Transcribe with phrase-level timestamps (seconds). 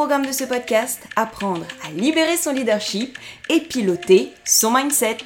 [0.00, 3.18] Programme de ce podcast, apprendre à libérer son leadership
[3.50, 5.18] et piloter son mindset.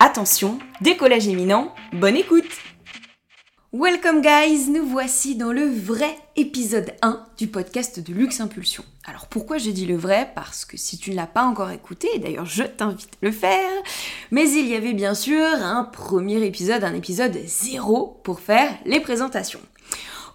[0.00, 2.50] Attention, décollage éminent, bonne écoute
[3.74, 8.82] Welcome guys, nous voici dans le vrai épisode 1 du podcast de Luxe Impulsion.
[9.04, 10.32] Alors pourquoi je dis le vrai?
[10.34, 13.70] Parce que si tu ne l'as pas encore écouté, d'ailleurs je t'invite le faire,
[14.30, 19.00] mais il y avait bien sûr un premier épisode, un épisode 0 pour faire les
[19.00, 19.60] présentations.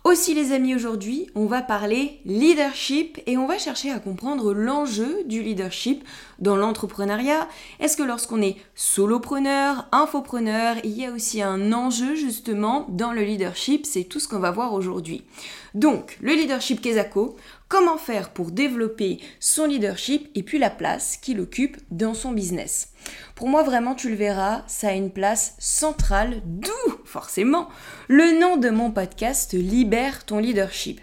[0.05, 5.23] Aussi les amis, aujourd'hui, on va parler leadership et on va chercher à comprendre l'enjeu
[5.25, 6.03] du leadership
[6.39, 7.49] dans l'entrepreneuriat.
[7.81, 13.23] Est-ce que lorsqu'on est solopreneur, infopreneur, il y a aussi un enjeu justement dans le
[13.23, 13.85] leadership?
[13.85, 15.25] C'est tout ce qu'on va voir aujourd'hui.
[15.73, 17.35] Donc, le leadership Kezako,
[17.69, 22.93] comment faire pour développer son leadership et puis la place qu'il occupe dans son business.
[23.35, 26.71] Pour moi, vraiment, tu le verras, ça a une place centrale, d'où,
[27.05, 27.69] forcément,
[28.07, 30.99] le nom de mon podcast Libère ton leadership.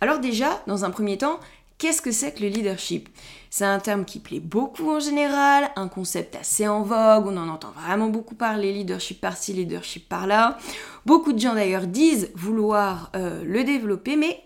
[0.00, 1.38] Alors déjà, dans un premier temps,
[1.78, 3.08] qu'est-ce que c'est que le leadership?
[3.50, 7.48] C'est un terme qui plaît beaucoup en général, un concept assez en vogue, on en
[7.48, 10.58] entend vraiment beaucoup parler, leadership par-ci, leadership par-là.
[11.06, 14.42] Beaucoup de gens d'ailleurs disent vouloir euh, le développer, mais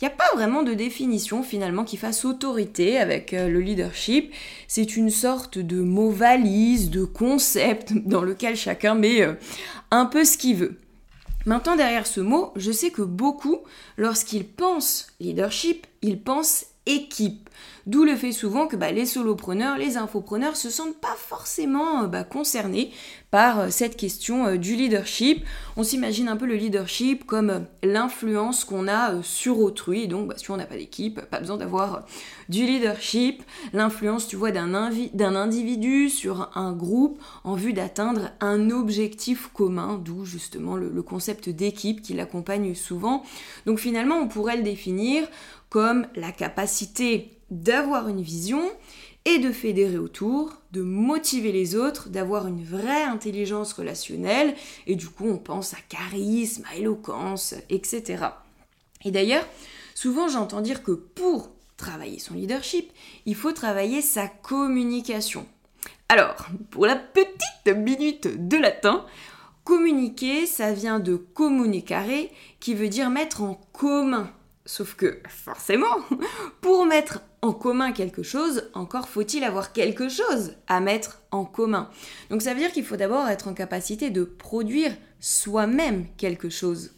[0.00, 4.32] il n'y a pas vraiment de définition finalement qui fasse autorité avec euh, le leadership.
[4.68, 9.34] C'est une sorte de mot valise, de concept dans lequel chacun met euh,
[9.90, 10.78] un peu ce qu'il veut.
[11.46, 13.58] Maintenant, derrière ce mot, je sais que beaucoup,
[13.96, 17.48] lorsqu'ils pensent leadership, ils pensent équipe.
[17.88, 22.06] D'où le fait souvent que bah, les solopreneurs, les infopreneurs se sentent pas forcément euh,
[22.06, 22.90] bah, concernés
[23.30, 25.42] par euh, cette question euh, du leadership.
[25.78, 30.06] On s'imagine un peu le leadership comme l'influence qu'on a sur autrui.
[30.06, 32.04] donc bah, si on n'a pas d'équipe, pas besoin d'avoir
[32.50, 33.42] du leadership.
[33.72, 40.26] L'influence, tu vois, d'un individu sur un groupe en vue d'atteindre un objectif commun, d'où
[40.26, 43.22] justement le, le concept d'équipe qui l'accompagne souvent.
[43.64, 45.26] Donc finalement, on pourrait le définir
[45.70, 48.62] comme la capacité d'avoir une vision
[49.24, 54.54] et de fédérer autour, de motiver les autres, d'avoir une vraie intelligence relationnelle,
[54.86, 58.24] et du coup on pense à charisme, à éloquence, etc.
[59.04, 59.46] Et d'ailleurs,
[59.94, 62.90] souvent j'entends dire que pour travailler son leadership,
[63.26, 65.46] il faut travailler sa communication.
[66.08, 66.36] Alors,
[66.70, 69.04] pour la petite minute de latin,
[69.64, 72.26] communiquer, ça vient de communicare,
[72.60, 74.30] qui veut dire mettre en commun
[74.68, 75.96] Sauf que, forcément,
[76.60, 81.88] pour mettre en commun quelque chose, encore faut-il avoir quelque chose à mettre en commun.
[82.28, 86.90] Donc ça veut dire qu'il faut d'abord être en capacité de produire soi-même quelque chose.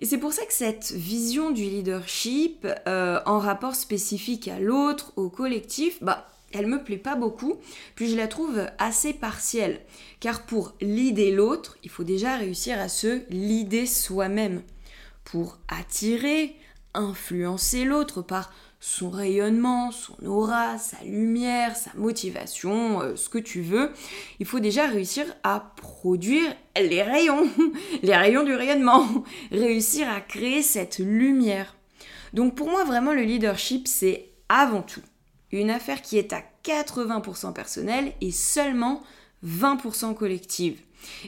[0.00, 5.14] Et c'est pour ça que cette vision du leadership euh, en rapport spécifique à l'autre,
[5.16, 7.56] au collectif, bah, elle me plaît pas beaucoup,
[7.94, 9.80] puis je la trouve assez partielle.
[10.20, 14.60] Car pour l'idée l'autre, il faut déjà réussir à se l'idée soi-même.
[15.24, 16.56] Pour attirer,
[16.94, 23.60] influencer l'autre par son rayonnement, son aura, sa lumière, sa motivation, euh, ce que tu
[23.60, 23.90] veux,
[24.38, 27.48] il faut déjà réussir à produire les rayons,
[28.02, 29.06] les rayons du rayonnement,
[29.52, 31.76] réussir à créer cette lumière.
[32.32, 35.02] Donc pour moi vraiment le leadership c'est avant tout
[35.52, 39.02] une affaire qui est à 80% personnelle et seulement
[39.44, 40.80] 20% collective.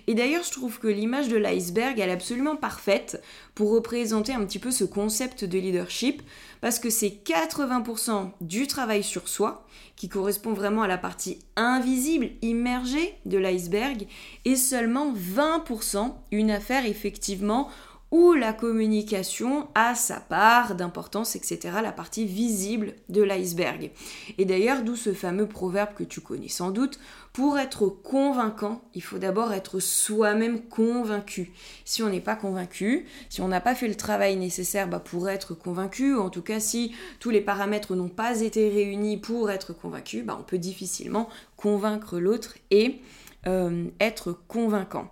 [0.07, 3.23] Et d'ailleurs, je trouve que l'image de l'iceberg, est absolument parfaite
[3.55, 6.23] pour représenter un petit peu ce concept de leadership,
[6.61, 9.67] parce que c'est 80% du travail sur soi,
[9.97, 14.07] qui correspond vraiment à la partie invisible, immergée de l'iceberg,
[14.45, 17.69] et seulement 20% une affaire effectivement
[18.13, 23.91] où la communication a sa part d'importance, etc., la partie visible de l'iceberg.
[24.37, 27.01] Et d'ailleurs, d'où ce fameux proverbe que tu connais sans doute,
[27.33, 31.53] pour être convaincant, il faut d'abord être soi-même convaincu.
[31.87, 35.31] Si on n'est pas convaincu, si on n'a pas fait le travail nécessaire bah, pour
[35.31, 39.51] être convaincu, ou en tout cas si tous les paramètres n'ont pas été réunis pour
[39.51, 43.01] être convaincu, bah, on peut difficilement convaincre l'autre et
[43.47, 45.11] euh, être convaincant.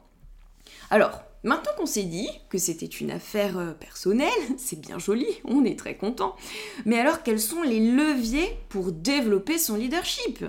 [0.91, 4.28] Alors, Maintenant qu'on s'est dit que c'était une affaire euh, personnelle,
[4.58, 6.37] c'est bien joli, on est très content.
[6.84, 10.44] Mais alors quels sont les leviers pour développer son leadership?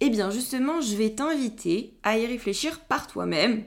[0.00, 3.64] Eh bien justement, je vais t'inviter à y réfléchir par toi-même.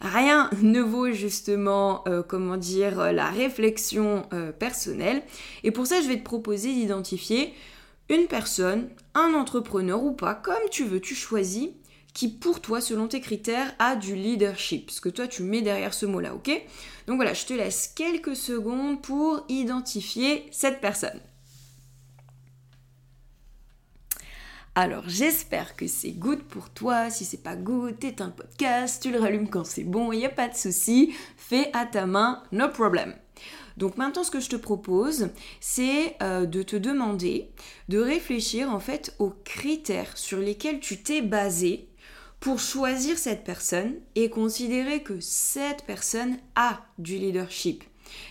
[0.00, 5.22] Rien ne vaut justement, euh, comment dire, la réflexion euh, personnelle.
[5.62, 7.52] Et pour ça, je vais te proposer d'identifier
[8.08, 11.68] une personne, un entrepreneur ou pas, comme tu veux, tu choisis,
[12.12, 14.90] qui pour toi, selon tes critères, a du leadership.
[14.90, 16.50] Ce que toi, tu mets derrière ce mot-là, ok?
[17.06, 21.20] Donc voilà, je te laisse quelques secondes pour identifier cette personne.
[24.76, 27.10] Alors j'espère que c'est good pour toi.
[27.10, 30.26] Si c'est pas good, t'éteins le podcast, tu le rallumes quand c'est bon, il n'y
[30.26, 31.12] a pas de souci.
[31.36, 33.14] Fais à ta main, no problem.
[33.76, 35.30] Donc maintenant, ce que je te propose,
[35.60, 37.50] c'est euh, de te demander
[37.88, 41.89] de réfléchir en fait aux critères sur lesquels tu t'es basé
[42.40, 47.84] pour choisir cette personne et considérer que cette personne a du leadership.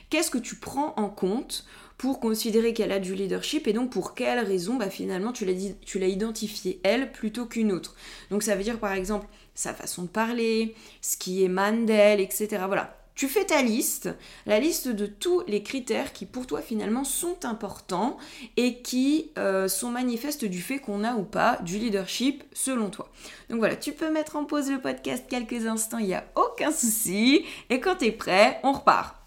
[0.09, 1.65] Qu'est-ce que tu prends en compte
[1.97, 6.07] pour considérer qu'elle a du leadership et donc pour quelle raison bah, finalement tu l'as
[6.07, 7.95] identifié elle plutôt qu'une autre?
[8.31, 12.47] Donc ça veut dire par exemple sa façon de parler, ce qui émane d'elle, etc.
[12.65, 12.98] Voilà.
[13.19, 14.07] Tu fais ta liste,
[14.45, 18.17] la liste de tous les critères qui pour toi finalement sont importants
[18.55, 23.11] et qui euh, sont manifestes du fait qu'on a ou pas du leadership selon toi.
[23.49, 26.71] Donc voilà, tu peux mettre en pause le podcast quelques instants, il n'y a aucun
[26.71, 27.43] souci.
[27.69, 29.18] Et quand tu es prêt, on repart.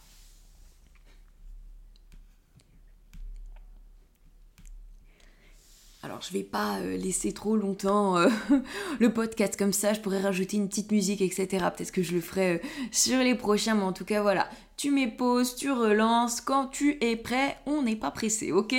[6.04, 8.28] Alors je vais pas euh, laisser trop longtemps euh,
[8.98, 11.46] le podcast comme ça, je pourrais rajouter une petite musique, etc.
[11.76, 12.58] Peut-être que je le ferai euh,
[12.90, 16.98] sur les prochains, mais en tout cas voilà, tu mets pause, tu relances, quand tu
[17.00, 18.74] es prêt, on n'est pas pressé, ok?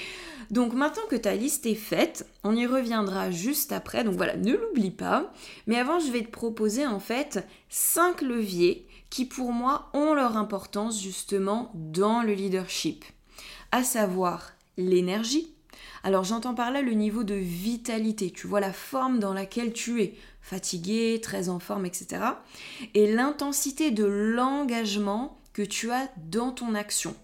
[0.50, 4.54] Donc maintenant que ta liste est faite, on y reviendra juste après, donc voilà, ne
[4.54, 5.30] l'oublie pas.
[5.66, 10.38] Mais avant, je vais te proposer en fait 5 leviers qui pour moi ont leur
[10.38, 13.04] importance justement dans le leadership.
[13.72, 15.52] À savoir l'énergie,
[16.04, 20.02] alors j'entends par là le niveau de vitalité, tu vois la forme dans laquelle tu
[20.02, 22.22] es, fatigué, très en forme, etc.
[22.94, 27.14] Et l'intensité de l'engagement que tu as dans ton action.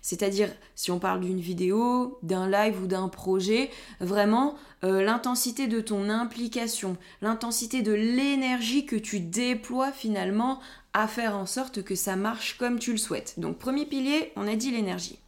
[0.00, 3.70] C'est-à-dire, si on parle d'une vidéo, d'un live ou d'un projet,
[4.00, 4.54] vraiment
[4.84, 10.60] euh, l'intensité de ton implication, l'intensité de l'énergie que tu déploies finalement
[10.94, 13.34] à faire en sorte que ça marche comme tu le souhaites.
[13.38, 15.18] Donc premier pilier, on a dit l'énergie.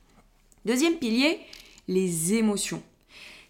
[0.64, 1.40] Deuxième pilier,
[1.90, 2.82] les émotions.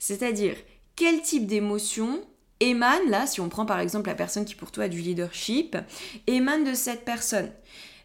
[0.00, 0.56] C'est-à-dire,
[0.96, 2.20] quel type d'émotion
[2.58, 5.76] émane, là, si on prend par exemple la personne qui pour toi a du leadership,
[6.26, 7.52] émane de cette personne?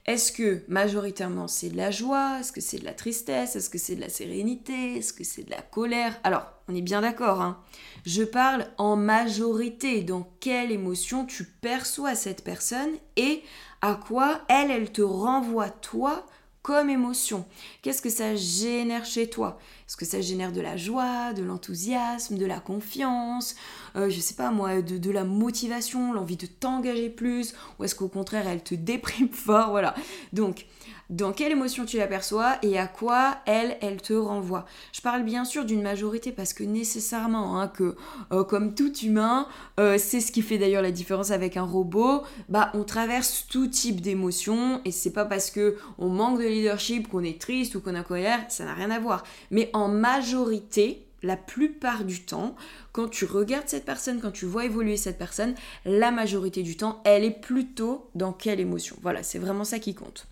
[0.05, 2.37] Est-ce que majoritairement c'est de la joie?
[2.39, 3.55] Est-ce que c'est de la tristesse?
[3.55, 4.97] Est-ce que c'est de la sérénité?
[4.97, 6.19] Est-ce que c'est de la colère?
[6.23, 7.63] Alors, on est bien d'accord, hein.
[8.05, 10.03] Je parle en majorité.
[10.03, 13.41] Dans quelle émotion tu perçois cette personne et
[13.81, 16.25] à quoi elle, elle te renvoie toi
[16.65, 17.45] comme émotion.
[17.83, 19.59] Qu'est-ce que ça génère chez toi?
[19.87, 23.55] Est-ce que ça génère de la joie, de l'enthousiasme, de la confiance,
[23.95, 27.93] euh, je sais pas moi, de, de la motivation, l'envie de t'engager plus Ou est-ce
[27.93, 29.69] qu'au contraire elle te déprime fort?
[29.69, 29.93] Voilà.
[30.33, 30.65] Donc,
[31.09, 34.65] dans quelle émotion tu l'aperçois et à quoi elle, elle te renvoie.
[34.91, 37.95] Je parle bien sûr d'une majorité parce que nécessairement, hein, que
[38.31, 39.47] euh, comme tout humain,
[39.79, 43.67] euh, c'est ce qui fait d'ailleurs la différence avec un robot, bah on traverse tout
[43.67, 47.81] type d'émotions et c'est pas parce que on manque de leadership qu'on est triste ou
[47.81, 49.23] qu'on a colère, ça n'a rien à voir.
[49.51, 52.55] Mais en majorité, la plupart du temps,
[52.91, 57.01] quand tu regardes cette personne, quand tu vois évoluer cette personne, la majorité du temps,
[57.03, 58.95] elle est plutôt dans quelle émotion.
[59.01, 60.27] Voilà, c'est vraiment ça qui compte.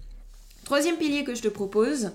[0.65, 2.11] Troisième pilier que je te propose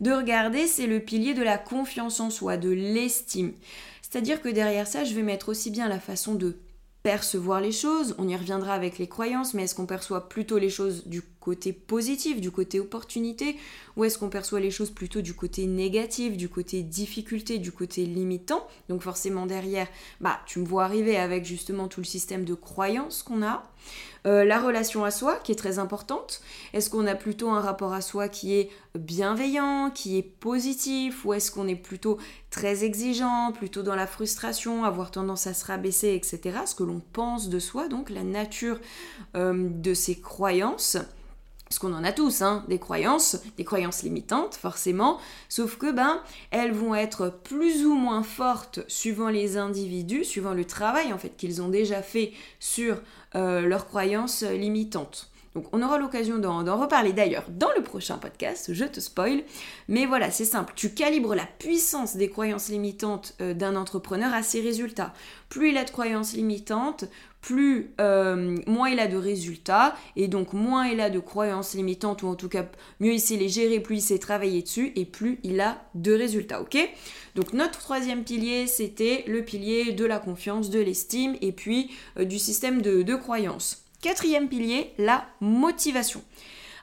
[0.00, 3.52] de regarder, c'est le pilier de la confiance en soi, de l'estime.
[4.02, 6.56] C'est-à-dire que derrière ça, je vais mettre aussi bien la façon de
[7.02, 10.70] percevoir les choses, on y reviendra avec les croyances, mais est-ce qu'on perçoit plutôt les
[10.70, 13.56] choses du côté positif, du côté opportunité,
[13.96, 18.06] ou est-ce qu'on perçoit les choses plutôt du côté négatif, du côté difficulté, du côté
[18.06, 18.66] limitant?
[18.88, 19.88] Donc forcément derrière,
[20.20, 23.70] bah tu me vois arriver avec justement tout le système de croyances qu'on a.
[24.26, 26.40] Euh, la relation à soi qui est très importante.
[26.72, 31.34] Est-ce qu'on a plutôt un rapport à soi qui est bienveillant, qui est positif, ou
[31.34, 32.16] est-ce qu'on est plutôt
[32.48, 36.60] très exigeant, plutôt dans la frustration, avoir tendance à se rabaisser, etc.
[36.64, 38.78] Ce que l'on pense de soi, donc la nature
[39.36, 40.96] euh, de ses croyances
[41.74, 46.20] parce qu'on en a tous, hein, des croyances, des croyances limitantes forcément, sauf que ben
[46.52, 51.36] elles vont être plus ou moins fortes suivant les individus, suivant le travail en fait
[51.36, 52.98] qu'ils ont déjà fait sur
[53.34, 55.32] euh, leurs croyances limitantes.
[55.56, 59.42] Donc on aura l'occasion d'en reparler d'ailleurs dans le prochain podcast, je te spoil.
[59.88, 64.44] Mais voilà, c'est simple, tu calibres la puissance des croyances limitantes euh, d'un entrepreneur à
[64.44, 65.12] ses résultats.
[65.48, 67.04] Plus il a de croyances limitantes,
[67.44, 72.22] plus euh, moins il a de résultats et donc moins il a de croyances limitantes
[72.22, 72.64] ou en tout cas
[73.00, 76.14] mieux il sait les gérer, plus il sait travailler dessus et plus il a de
[76.14, 76.78] résultats, ok?
[77.34, 82.24] Donc notre troisième pilier c'était le pilier de la confiance, de l'estime et puis euh,
[82.24, 83.84] du système de, de croyances.
[84.00, 86.22] Quatrième pilier, la motivation.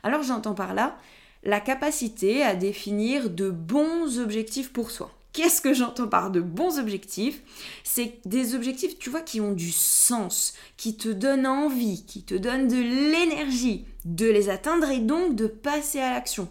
[0.04, 0.96] Alors j'entends par là
[1.44, 5.12] la capacité à définir de bons objectifs pour soi.
[5.34, 7.42] Qu'est-ce que j'entends par de bons objectifs?
[7.84, 12.36] C'est des objectifs, tu vois, qui ont du sens, qui te donnent envie, qui te
[12.36, 16.50] donnent de l'énergie de les atteindre et donc de passer à l'action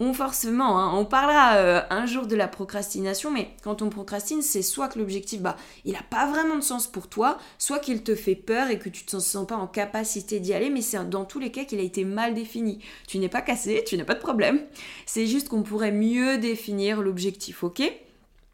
[0.00, 4.42] on forcément, hein, on parlera euh, un jour de la procrastination, mais quand on procrastine,
[4.42, 8.02] c'est soit que l'objectif, bah, il n'a pas vraiment de sens pour toi, soit qu'il
[8.04, 10.82] te fait peur et que tu ne te sens pas en capacité d'y aller, mais
[10.82, 12.78] c'est dans tous les cas qu'il a été mal défini.
[13.08, 14.60] Tu n'es pas cassé, tu n'as pas de problème.
[15.04, 17.82] C'est juste qu'on pourrait mieux définir l'objectif, ok?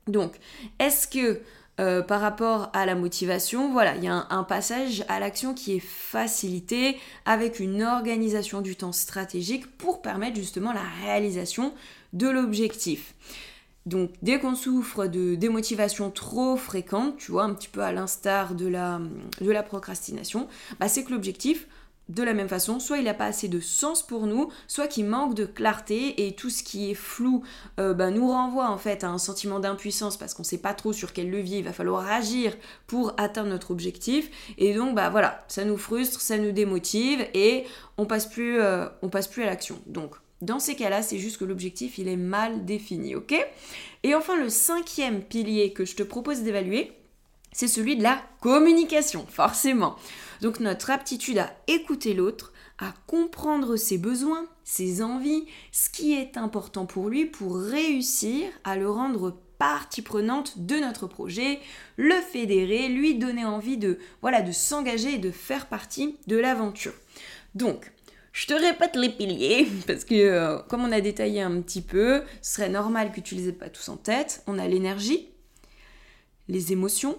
[0.06, 0.34] Donc,
[0.78, 1.40] est-ce que
[1.80, 5.74] euh, par rapport à la motivation, voilà, il y a un, passage à l'action qui
[5.74, 11.74] est facilité avec une organisation du temps stratégique pour permettre justement la réalisation
[12.12, 13.14] de l'objectif.
[13.86, 18.54] Donc dès qu'on souffre de démotivation trop fréquente, tu vois, un petit peu à l'instar
[18.54, 19.00] de la,
[19.64, 20.46] procrastination,
[20.78, 21.66] bah c'est que l'objectif,
[22.08, 25.06] de la même façon, soit il n'a pas assez de sens pour nous, soit qu'il
[25.06, 27.42] manque de clarté et tout ce qui est flou
[27.80, 30.74] euh, bah, nous renvoie en fait à un sentiment d'impuissance parce qu'on ne sait pas
[30.74, 32.54] trop sur quel levier il va falloir agir
[32.86, 37.64] pour atteindre notre objectif et donc bah voilà, ça nous frustre, ça nous démotive et
[37.96, 39.80] on passe plus, euh, on passe plus à l'action.
[39.86, 43.34] Donc dans ces cas-là, c'est juste que l'objectif il est mal défini, ok?
[44.02, 46.92] Et enfin le cinquième pilier que je te propose d'évaluer,
[47.52, 49.96] c'est celui de la communication, forcément.
[50.44, 56.36] Donc notre aptitude à écouter l'autre, à comprendre ses besoins, ses envies, ce qui est
[56.36, 61.60] important pour lui pour réussir à le rendre partie prenante de notre projet,
[61.96, 66.92] le fédérer, lui donner envie de voilà de s'engager et de faire partie de l'aventure.
[67.54, 67.90] Donc,
[68.32, 72.22] je te répète les piliers parce que euh, comme on a détaillé un petit peu,
[72.42, 74.42] ce serait normal que tu les aies pas tous en tête.
[74.46, 75.30] On a l'énergie,
[76.48, 77.18] les émotions,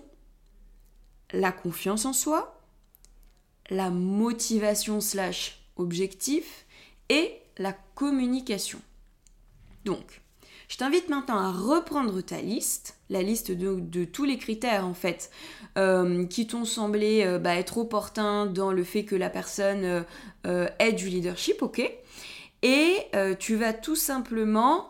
[1.34, 2.55] la confiance en soi,
[3.70, 6.66] la motivation slash objectif
[7.10, 8.80] et la communication.
[9.86, 10.22] Donc,
[10.68, 15.30] je t'invite maintenant à reprendre ta liste, la liste de, tous les critères en fait
[15.78, 20.06] euh, qui t'ont semblé euh, bah, être opportuns dans le fait que la personne
[20.48, 21.82] euh, ait du leadership, ok?
[22.62, 22.98] Et
[23.38, 24.90] tu vas tout simplement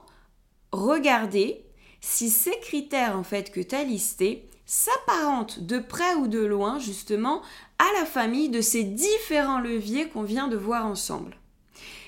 [0.72, 1.65] regarder
[2.00, 6.80] si ces critères en fait que tu as listés s'apparentent de près ou de loin
[6.80, 7.42] justement
[7.80, 11.38] à la famille de ces différents leviers qu'on vient de voir ensemble.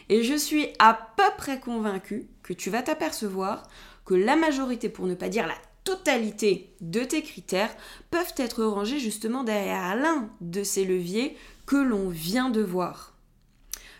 [0.09, 3.63] Et je suis à peu près convaincue que tu vas t'apercevoir
[4.05, 7.75] que la majorité, pour ne pas dire la totalité de tes critères,
[8.09, 13.13] peuvent être rangés justement derrière l'un de ces leviers que l'on vient de voir.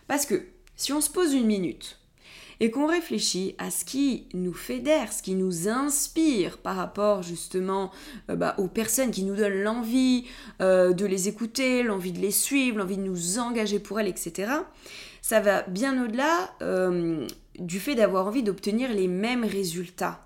[0.06, 0.46] Parce que
[0.76, 1.98] si on se pose une minute
[2.60, 7.90] et qu'on réfléchit à ce qui nous fédère, ce qui nous inspire par rapport justement
[8.30, 10.24] euh, bah, aux personnes qui nous donnent l'envie
[10.60, 14.52] euh, de les écouter, l'envie de les suivre, l'envie de nous engager pour elles, etc.,
[15.20, 17.26] ça va bien au-delà euh,
[17.58, 20.24] du fait d'avoir envie d'obtenir les mêmes résultats.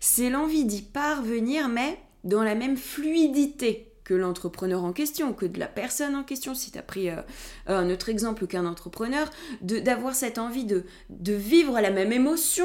[0.00, 5.58] C'est l'envie d'y parvenir, mais dans la même fluidité que l'entrepreneur en question, que de
[5.58, 7.20] la personne en question, si tu as pris euh,
[7.66, 9.28] un autre exemple qu'un entrepreneur,
[9.60, 12.64] d'avoir cette envie de, vivre la même émotion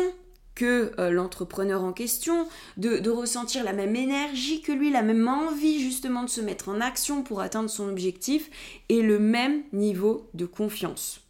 [0.56, 2.48] que euh, l'entrepreneur en question,
[2.78, 6.70] de, de, ressentir la même énergie que lui, la même envie justement de se mettre
[6.70, 8.50] en action pour atteindre son objectif
[8.88, 11.23] et le même niveau de confiance.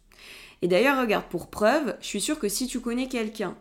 [0.62, 3.56] Et d'ailleurs, regarde, pour preuve, je suis sûre que si tu connais quelqu'un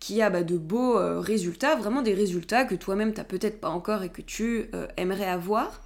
[0.00, 3.60] qui a bah, de beaux euh, résultats, vraiment des résultats que toi-même tu n'as peut-être
[3.60, 5.82] pas encore et que tu aimerais avoir,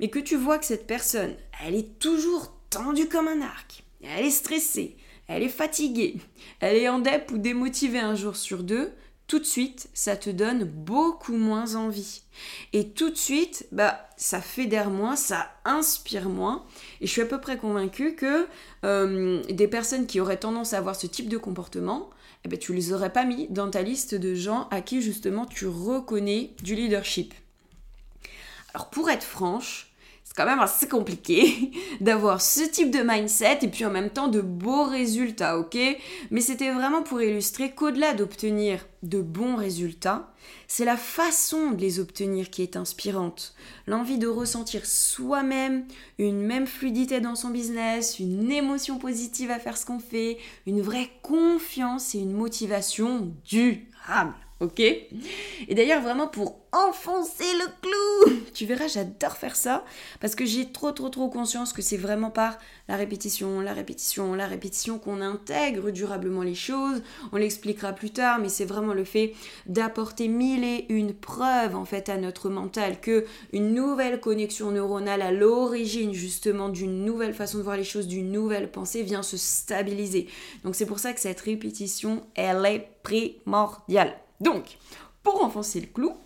[0.00, 1.34] mais que tu vois que cette personne,
[1.64, 4.96] elle est toujours tendue comme un arc, elle est stressée,
[5.28, 6.16] elle est fatiguée,
[6.60, 8.92] elle est en dep ou démotivée un jour sur deux,
[9.26, 12.22] tout de suite, ça te donne beaucoup moins envie.
[12.72, 16.64] Et tout de suite, bah, ça fédère moins, ça inspire moins.
[17.00, 18.46] Et je suis à peu près convaincue que
[18.84, 22.10] euh, des personnes qui auraient tendance à avoir ce type de comportement,
[22.44, 25.44] eh ben, tu les aurais pas mis dans ta liste de gens à qui justement
[25.44, 27.34] tu reconnais du leadership.
[28.74, 29.92] Alors pour être franche,
[30.26, 34.26] c'est quand même assez compliqué d'avoir ce type de mindset et puis en même temps
[34.26, 35.78] de beaux résultats, ok?
[36.32, 40.32] Mais c'était vraiment pour illustrer qu'au-delà d'obtenir de bons résultats,
[40.66, 43.54] c'est la façon de les obtenir qui est inspirante.
[43.86, 45.86] L'envie de ressentir soi-même
[46.18, 50.80] une même fluidité dans son business, une émotion positive à faire ce qu'on fait, une
[50.80, 54.34] vraie confiance et une motivation durable.
[54.58, 59.84] Ok Et d'ailleurs, vraiment pour enfoncer le clou, tu verras, j'adore faire ça
[60.18, 62.58] parce que j'ai trop, trop, trop conscience que c'est vraiment par
[62.88, 67.02] la répétition, la répétition, la répétition qu'on intègre durablement les choses.
[67.32, 69.34] On l'expliquera plus tard, mais c'est vraiment le fait
[69.66, 75.20] d'apporter mille et une preuves en fait à notre mental que une nouvelle connexion neuronale
[75.20, 79.36] à l'origine justement d'une nouvelle façon de voir les choses, d'une nouvelle pensée vient se
[79.36, 80.28] stabiliser.
[80.64, 84.16] Donc c'est pour ça que cette répétition, elle est primordiale.
[84.40, 84.78] Donc,
[85.22, 86.16] pour enfoncer le clou,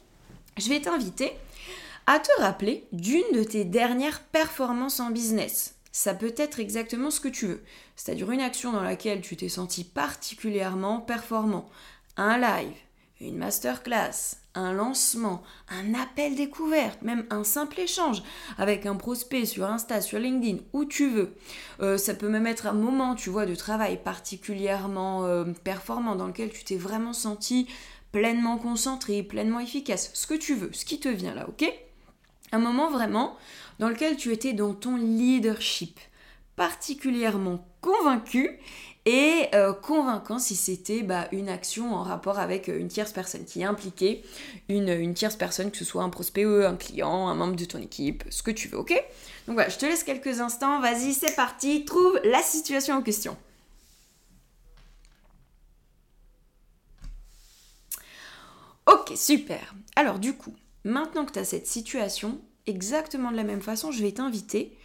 [0.57, 1.33] je vais t'inviter
[2.07, 5.77] à te rappeler d'une de tes dernières performances en business.
[5.93, 7.63] Ça peut être exactement ce que tu veux,
[7.97, 11.69] c'est-à-dire une action dans laquelle tu t'es senti particulièrement performant,
[12.17, 12.77] un live,
[13.21, 18.23] une masterclass, un lancement, un appel découverte, même un simple échange
[18.59, 21.35] avec un prospect sur Insta, sur LinkedIn, où tu veux.
[21.81, 26.27] Euh, ça peut même être un moment, tu vois, de travail particulièrement euh, performant dans
[26.27, 27.69] lequel tu t'es vraiment senti
[28.13, 31.73] pleinement concentré, pleinement efficace, ce que tu veux, ce qui te vient là, ok?
[32.53, 33.37] Un moment vraiment
[33.79, 35.99] dans lequel tu étais dans ton leadership,
[36.57, 38.59] particulièrement convaincu
[39.07, 43.47] et euh, convaincant si c'était bah, une action en rapport avec euh, une tierce personne
[43.47, 44.23] qui impliquait
[44.69, 47.79] une, une tierce personne, que ce soit un prospect un client, un membre de ton
[47.79, 48.93] équipe, ce que tu veux, ok?
[49.47, 53.37] Donc voilà, je te laisse quelques instants, vas-y, c'est parti, trouve la situation en question.
[59.17, 59.75] Super.
[59.97, 64.03] Alors du coup, maintenant que tu as cette situation, exactement de la même façon, je
[64.03, 64.77] vais t'inviter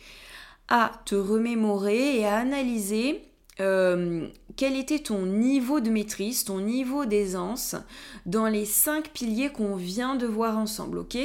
[0.68, 3.22] à te remémorer et à analyser
[3.62, 4.28] euh,
[4.58, 7.76] quel était ton niveau de maîtrise, ton niveau d'aisance
[8.26, 11.18] dans les cinq piliers qu'on vient de voir ensemble, ok?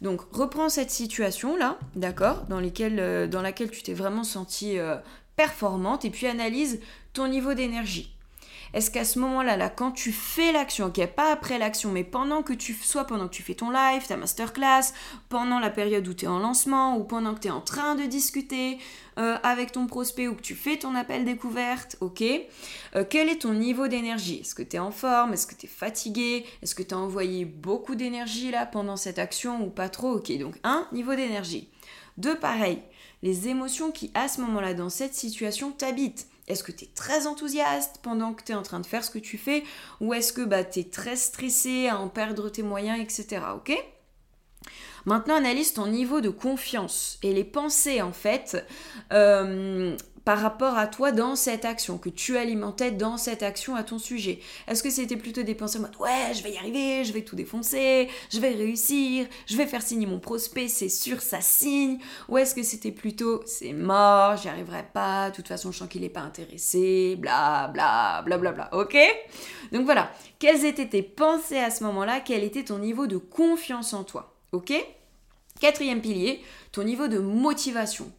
[0.00, 4.96] Donc reprends cette situation là, d'accord, dans, euh, dans laquelle tu t'es vraiment sentie euh,
[5.36, 6.80] performante, et puis analyse
[7.14, 8.14] ton niveau d'énergie.
[8.74, 12.42] Est-ce qu'à ce moment-là, là, quand tu fais l'action, ok, pas après l'action, mais pendant
[12.42, 14.92] que tu, soit pendant que tu fais ton live, ta masterclass,
[15.28, 17.94] pendant la période où tu es en lancement, ou pendant que tu es en train
[17.94, 18.78] de discuter
[19.18, 22.22] euh, avec ton prospect, ou que tu fais ton appel découverte, ok,
[22.96, 24.40] euh, quel est ton niveau d'énergie?
[24.40, 25.34] Est-ce que tu es en forme?
[25.34, 26.46] Est-ce que tu es fatigué?
[26.62, 30.12] Est-ce que tu as envoyé beaucoup d'énergie là pendant cette action ou pas trop?
[30.12, 31.68] Ok, donc un, niveau d'énergie.
[32.16, 32.78] Deux, pareil,
[33.22, 36.26] les émotions qui à ce moment-là, dans cette situation, t'habitent.
[36.48, 39.10] Est-ce que tu es très enthousiaste pendant que tu es en train de faire ce
[39.10, 39.62] que tu fais
[40.00, 43.42] ou est-ce que bah, tu es très stressé à en perdre tes moyens, etc.
[43.54, 43.72] Ok?
[45.04, 48.64] Maintenant, analyse ton niveau de confiance et les pensées en fait
[49.12, 53.82] euh, par rapport à toi dans cette action, que tu alimentais dans cette action à
[53.82, 54.40] ton sujet.
[54.68, 57.22] Est-ce que c'était plutôt des pensées en mode ouais, je vais y arriver, je vais
[57.22, 61.98] tout défoncer, je vais réussir, je vais faire signer mon prospect, c'est sûr, ça signe
[62.28, 65.88] Ou est-ce que c'était plutôt c'est mort, j'y arriverai pas, de toute façon, je sens
[65.88, 68.96] qu'il n'est pas intéressé, bla bla bla bla bla, ok?
[69.72, 72.20] Donc voilà, quelles étaient tes pensées à ce moment-là?
[72.20, 74.36] Quel était ton niveau de confiance en toi?
[74.52, 74.72] Ok?
[75.62, 76.40] Quatrième pilier,
[76.72, 78.10] ton niveau de motivation.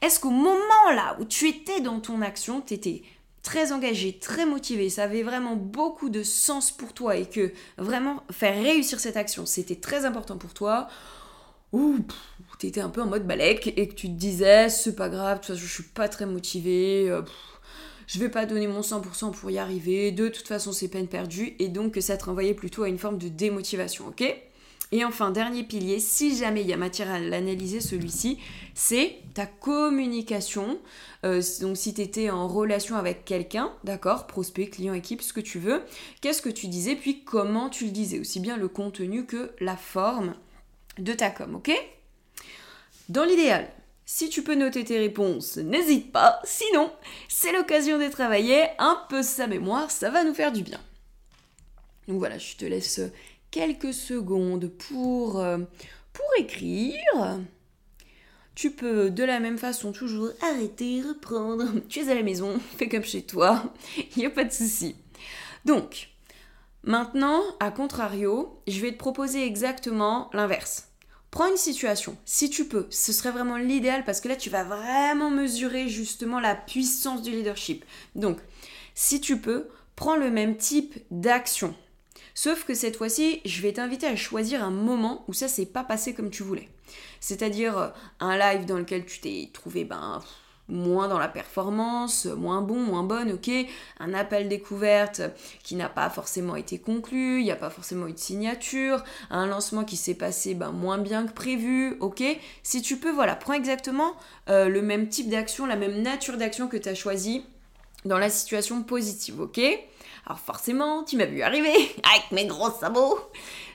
[0.00, 3.02] Est-ce qu'au moment là où tu étais dans ton action, tu étais
[3.42, 8.22] très engagé, très motivé, ça avait vraiment beaucoup de sens pour toi et que vraiment
[8.30, 10.88] faire réussir cette action, c'était très important pour toi,
[11.70, 11.98] ou
[12.58, 15.42] tu étais un peu en mode balèque et que tu te disais c'est pas grave,
[15.42, 17.20] de toute je suis pas très motivé, euh,
[18.06, 21.56] je vais pas donner mon 100% pour y arriver, de toute façon c'est peine perdue
[21.58, 24.45] et donc que ça te renvoyait plutôt à une forme de démotivation, ok?
[24.92, 28.38] Et enfin, dernier pilier, si jamais il y a matière à l'analyser, celui-ci,
[28.74, 30.78] c'est ta communication.
[31.24, 35.40] Euh, donc si tu étais en relation avec quelqu'un, d'accord, prospect, client, équipe, ce que
[35.40, 35.82] tu veux,
[36.20, 39.76] qu'est-ce que tu disais, puis comment tu le disais, aussi bien le contenu que la
[39.76, 40.34] forme
[40.98, 41.72] de ta com, ok?
[43.08, 43.68] Dans l'idéal,
[44.04, 46.92] si tu peux noter tes réponses, n'hésite pas, sinon
[47.28, 50.80] c'est l'occasion de travailler un peu sa mémoire, ça va nous faire du bien.
[52.06, 53.00] Donc voilà, je te laisse
[53.50, 55.58] quelques secondes pour, euh,
[56.12, 57.38] pour écrire.
[58.54, 61.66] Tu peux de la même façon toujours arrêter, reprendre.
[61.88, 64.96] Tu es à la maison, fais comme chez toi, il n'y a pas de souci.
[65.64, 66.08] Donc,
[66.82, 70.88] maintenant, à contrario, je vais te proposer exactement l'inverse.
[71.30, 74.64] Prends une situation, si tu peux, ce serait vraiment l'idéal parce que là, tu vas
[74.64, 77.84] vraiment mesurer justement la puissance du leadership.
[78.14, 78.38] Donc,
[78.94, 81.74] si tu peux, prends le même type d'action.
[82.36, 85.82] Sauf que cette fois-ci, je vais t'inviter à choisir un moment où ça s'est pas
[85.82, 86.68] passé comme tu voulais.
[87.18, 87.88] C'est-à-dire euh,
[88.20, 90.22] un live dans lequel tu t'es trouvé ben,
[90.68, 93.50] moins dans la performance, moins bon, moins bonne, ok.
[94.00, 95.22] Un appel découverte
[95.62, 99.46] qui n'a pas forcément été conclu, il n'y a pas forcément eu de signature, un
[99.46, 102.22] lancement qui s'est passé ben, moins bien que prévu, ok.
[102.62, 104.14] Si tu peux, voilà, prends exactement
[104.50, 107.46] euh, le même type d'action, la même nature d'action que tu as choisi
[108.04, 109.58] dans la situation positive, ok
[110.26, 111.72] alors forcément, tu m'as vu arriver
[112.14, 113.18] avec mes gros sabots.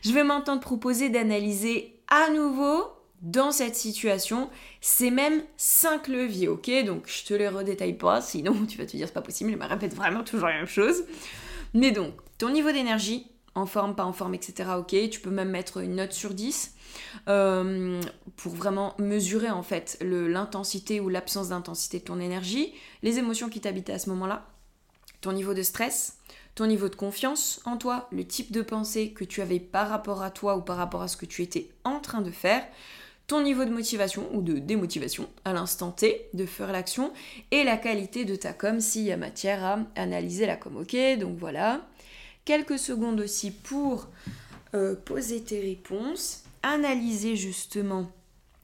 [0.03, 2.83] Je vais maintenant te proposer d'analyser à nouveau
[3.21, 4.49] dans cette situation
[4.81, 6.69] ces mêmes 5 leviers, ok?
[6.85, 9.57] Donc je te les redétaille pas, sinon tu vas te dire c'est pas possible, je
[9.57, 11.05] me répète vraiment toujours la même chose.
[11.73, 14.71] Mais donc, ton niveau d'énergie, en forme, pas en forme, etc.
[14.77, 16.75] Ok, tu peux même mettre une note sur 10
[17.29, 18.01] euh,
[18.35, 23.61] pour vraiment mesurer en fait l'intensité ou l'absence d'intensité de ton énergie, les émotions qui
[23.61, 24.47] t'habitent à ce moment-là,
[25.21, 26.17] ton niveau de stress,
[26.55, 30.21] ton niveau de confiance en toi, le type de pensée que tu avais par rapport
[30.21, 32.67] à toi ou par rapport à ce que tu étais en train de faire,
[33.27, 37.13] ton niveau de motivation ou de démotivation à l'instant T de faire l'action
[37.51, 40.75] et la qualité de ta com s'il y a matière à analyser la com.
[40.75, 41.87] Ok, donc voilà.
[42.43, 44.09] Quelques secondes aussi pour
[44.73, 48.11] euh, poser tes réponses, analyser justement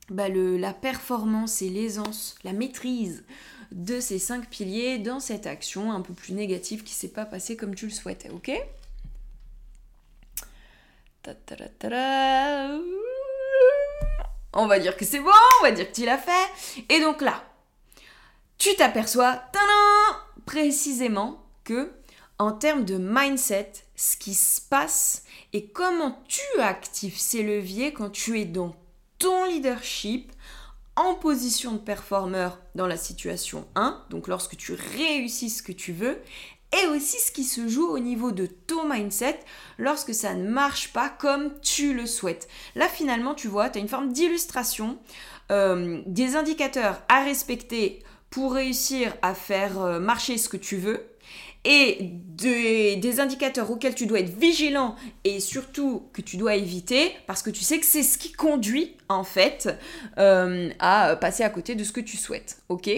[0.09, 3.23] bah, la performance et l'aisance, la maîtrise
[3.71, 7.57] de ces cinq piliers dans cette action un peu plus négative qui s'est pas passée
[7.57, 8.51] comme tu le souhaitais, ok?
[14.53, 16.85] On va dire que c'est bon, on va dire que tu l'as fait.
[16.89, 17.43] Et donc là,
[18.57, 19.43] tu t'aperçois
[20.45, 21.91] précisément que
[22.39, 28.09] en termes de mindset, ce qui se passe et comment tu actives ces leviers quand
[28.09, 28.75] tu es dans
[29.19, 30.31] ton leadership
[30.97, 35.93] en position de performeur dans la situation 1, donc lorsque tu réussis ce que tu
[35.93, 36.19] veux,
[36.73, 39.39] et aussi ce qui se joue au niveau de ton mindset
[39.77, 42.49] lorsque ça ne marche pas comme tu le souhaites.
[42.75, 44.97] Là finalement, tu vois, tu as une forme d'illustration,
[45.51, 51.07] euh, des indicateurs à respecter pour réussir à faire euh, marcher ce que tu veux
[51.67, 57.41] et des, indicateurs auxquels tu dois être vigilant et surtout que tu dois éviter parce
[57.41, 59.69] que tu sais que c'est ce qui conduit en fait
[60.17, 62.59] euh, à passer à côté de ce que tu souhaites.
[62.69, 62.89] Ok?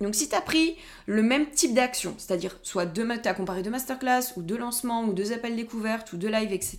[0.00, 3.62] Donc si tu as pris le même type d'action, c'est-à-dire soit deux, tu as comparé
[3.62, 6.78] deux masterclass ou deux lancements ou deux appels découvertes ou deux lives, etc.,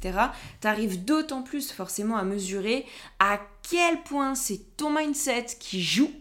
[0.62, 2.86] tu arrives d'autant plus forcément à mesurer
[3.20, 6.12] à quel point c'est ton mindset qui joue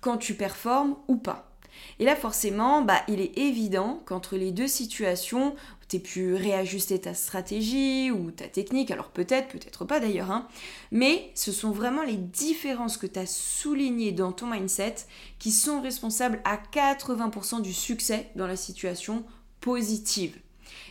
[0.00, 1.55] quand tu performes ou pas.
[1.98, 5.54] Et là, forcément, bah, il est évident qu'entre les deux situations,
[5.88, 10.48] tu pu réajuster ta stratégie ou ta technique, alors peut-être, peut-être pas d'ailleurs, hein,
[10.90, 14.96] mais ce sont vraiment les différences que tu as soulignées dans ton mindset
[15.38, 19.24] qui sont responsables à 80% du succès dans la situation
[19.60, 20.36] positive.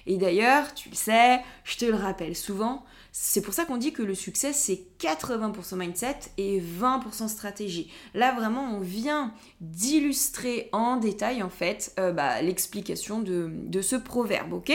[0.07, 2.85] Et d'ailleurs, tu le sais, je te le rappelle souvent,
[3.17, 7.89] c'est pour ça qu'on dit que le succès, c'est 80% mindset et 20% stratégie.
[8.13, 13.95] Là, vraiment, on vient d'illustrer en détail, en fait, euh, bah, l'explication de, de ce
[13.95, 14.73] proverbe, ok?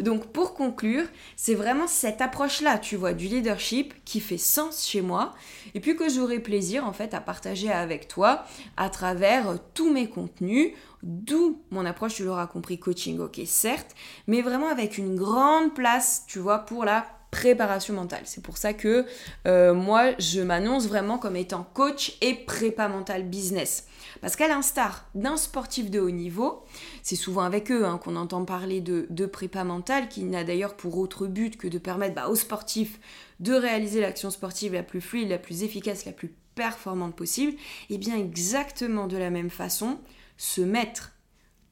[0.00, 1.04] Donc pour conclure,
[1.36, 5.34] c'est vraiment cette approche-là, tu vois, du leadership qui fait sens chez moi
[5.74, 8.44] et puis que j'aurai plaisir en fait à partager avec toi
[8.76, 10.72] à travers tous mes contenus,
[11.02, 13.94] d'où mon approche, tu l'auras compris, coaching, ok, certes,
[14.26, 18.22] mais vraiment avec une grande place, tu vois, pour la préparation mentale.
[18.26, 19.04] C'est pour ça que
[19.48, 23.88] euh, moi, je m'annonce vraiment comme étant coach et prépa mental business.
[24.20, 26.62] Parce qu'à l'instar d'un sportif de haut niveau,
[27.02, 30.96] c'est souvent avec eux hein, qu'on entend parler de, prépa mentale, qui n'a d'ailleurs pour
[30.96, 33.00] autre but que de permettre bah, aux sportifs
[33.40, 37.54] de réaliser l'action sportive la plus fluide, la plus efficace, la plus performante possible.
[37.90, 39.98] Et bien exactement de la même façon,
[40.36, 41.10] se mettre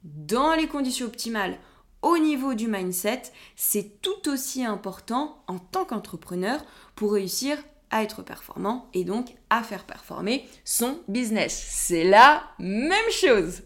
[0.02, 1.56] dans les conditions optimales
[2.02, 3.22] au niveau du mindset,
[3.56, 6.60] c'est tout aussi important en tant qu'entrepreneur
[6.94, 7.56] pour réussir
[7.92, 11.52] à être performant et donc à faire performer son business.
[11.68, 13.62] C'est la même chose.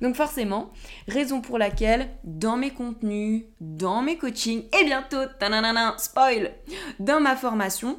[0.00, 0.70] Donc forcément,
[1.06, 5.22] raison pour laquelle dans mes contenus, dans mes coachings et bientôt,
[5.98, 6.54] spoil,
[6.98, 7.98] dans ma formation,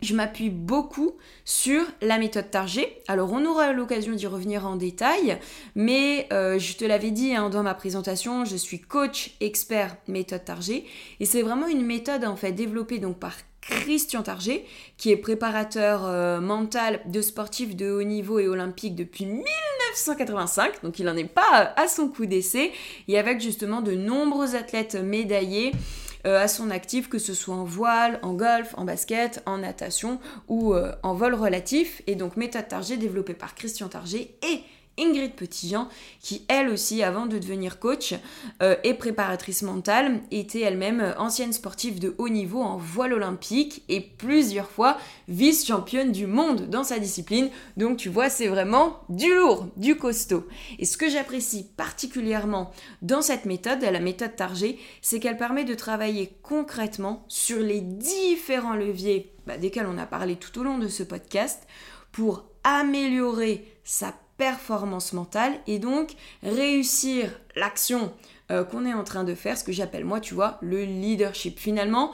[0.00, 1.12] je m'appuie beaucoup
[1.44, 3.02] sur la méthode Target.
[3.08, 5.38] Alors on aura l'occasion d'y revenir en détail,
[5.74, 10.44] mais euh, je te l'avais dit hein, dans ma présentation, je suis coach expert méthode
[10.44, 10.84] Target.
[11.20, 14.64] Et c'est vraiment une méthode en fait développée donc par Christian Target,
[14.96, 20.98] qui est préparateur euh, mental de sportifs de haut niveau et olympique depuis 1985, donc
[20.98, 22.72] il n'en est pas à son coup d'essai,
[23.08, 25.72] et avec justement de nombreux athlètes médaillés
[26.26, 30.18] euh, à son actif, que ce soit en voile, en golf, en basket, en natation
[30.48, 32.02] ou euh, en vol relatif.
[32.06, 34.60] Et donc méthode Target développée par Christian Target et
[34.98, 35.88] Ingrid Petitjean,
[36.20, 38.14] qui elle aussi, avant de devenir coach
[38.62, 44.00] euh, et préparatrice mentale, était elle-même ancienne sportive de haut niveau en voile olympique et
[44.00, 47.50] plusieurs fois vice-championne du monde dans sa discipline.
[47.76, 50.46] Donc tu vois, c'est vraiment du lourd, du costaud.
[50.78, 52.70] Et ce que j'apprécie particulièrement
[53.02, 58.74] dans cette méthode, la méthode Target, c'est qu'elle permet de travailler concrètement sur les différents
[58.74, 61.66] leviers bah, desquels on a parlé tout au long de ce podcast
[62.12, 68.12] pour améliorer sa performance mentale et donc réussir l'action
[68.50, 71.58] euh, qu'on est en train de faire, ce que j'appelle moi, tu vois, le leadership.
[71.58, 72.12] Finalement,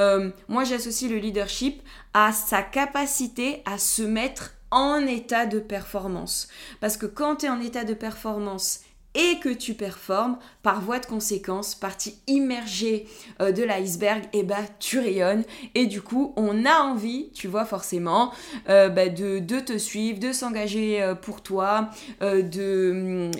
[0.00, 1.80] euh, moi j'associe le leadership
[2.12, 6.48] à sa capacité à se mettre en état de performance.
[6.80, 8.80] Parce que quand tu es en état de performance
[9.16, 13.08] et que tu performes, par voie de conséquence, partie immergée
[13.40, 17.48] euh, de l'iceberg, et eh bah tu rayonnes et du coup on a envie, tu
[17.48, 18.32] vois forcément,
[18.68, 23.30] euh, bah, de, te suivre, de s'engager euh, pour toi, de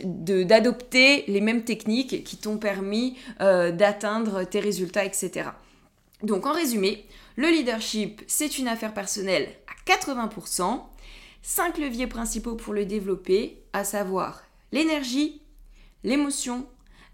[0.44, 5.50] d'adopter les mêmes techniques qui t'ont permis d'atteindre tes résultats, etc.
[6.22, 10.80] Donc en résumé, le leadership, c'est une affaire personnelle à 80%.
[11.42, 15.42] Cinq leviers principaux pour le développer, à savoir l'énergie,
[16.06, 16.64] l'émotion,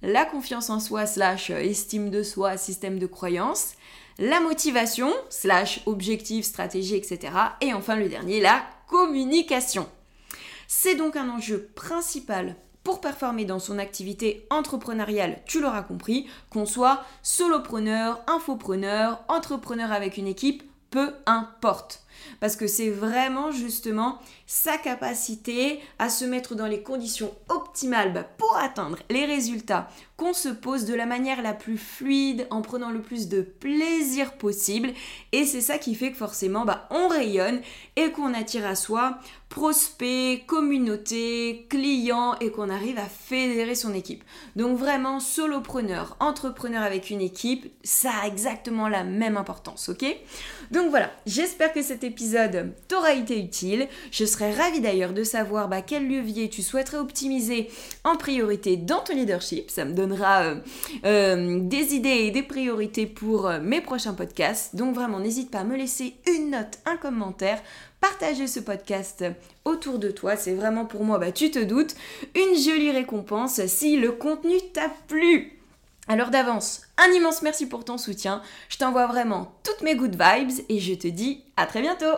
[0.02, 3.72] la confiance en soi slash estime de soi, système de croyance,
[4.18, 7.32] la motivation slash objectif, stratégie, etc.
[7.62, 9.88] Et enfin le dernier, la communication.
[10.68, 16.66] C'est donc un enjeu principal pour performer dans son activité entrepreneuriale, tu l'auras compris, qu'on
[16.66, 22.02] soit solopreneur, infopreneur, entrepreneur avec une équipe, peu importe.
[22.40, 28.24] Parce que c'est vraiment justement sa capacité à se mettre dans les conditions optimales bah,
[28.24, 32.90] pour atteindre les résultats qu'on se pose de la manière la plus fluide, en prenant
[32.90, 34.92] le plus de plaisir possible.
[35.32, 37.60] Et c'est ça qui fait que forcément, bah, on rayonne
[37.96, 39.18] et qu'on attire à soi
[39.52, 44.24] prospects, communauté, clients et qu'on arrive à fédérer son équipe.
[44.56, 50.06] Donc vraiment, solopreneur, entrepreneur avec une équipe, ça a exactement la même importance, ok?
[50.70, 53.88] Donc voilà, j'espère que cet épisode t'aura été utile.
[54.10, 57.70] Je serais ravie d'ailleurs de savoir bah, quel levier tu souhaiterais optimiser
[58.04, 59.70] en priorité dans ton leadership.
[59.70, 60.56] Ça me donnera euh,
[61.06, 64.76] euh, des idées et des priorités pour euh, mes prochains podcasts.
[64.76, 67.62] Donc vraiment, n'hésite pas à me laisser une note, un commentaire
[68.00, 69.24] partager ce podcast
[69.64, 70.36] autour de toi.
[70.36, 71.94] C'est vraiment pour moi, bah, tu te doutes,
[72.34, 75.62] une jolie récompense si le contenu t'a plu.
[76.08, 78.42] Alors d'avance, un immense merci pour ton soutien.
[78.68, 82.16] Je t'envoie vraiment toutes mes good vibes et je te dis à très bientôt